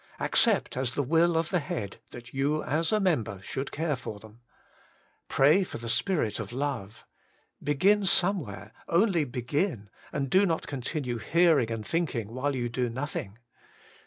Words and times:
Accept 0.19 0.75
as 0.77 0.95
the 0.95 1.03
will 1.03 1.37
of 1.37 1.49
the 1.49 1.59
Head 1.59 1.97
that 2.09 2.33
you 2.33 2.63
as 2.63 2.91
a 2.91 2.99
mem 2.99 3.23
ber 3.23 3.39
should 3.39 3.71
care 3.71 3.95
for 3.95 4.19
them. 4.19 4.41
Pray 5.27 5.63
for 5.63 5.77
the 5.77 5.87
Spirit 5.89 6.39
of 6.39 6.51
love. 6.51 7.05
Begin 7.63 8.07
somewhere— 8.07 8.71
only 8.99 9.25
begin, 9.25 9.91
and 10.11 10.27
do 10.31 10.47
not 10.47 10.65
continue 10.65 11.19
hearing 11.19 11.69
and 11.69 11.85
thinking 11.85 12.29
while 12.33 12.55
you 12.55 12.67
do 12.67 12.89
nothing. 12.89 13.37